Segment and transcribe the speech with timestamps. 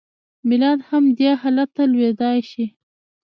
[0.49, 2.65] ملت هم دې حالت ته لوېدای شي.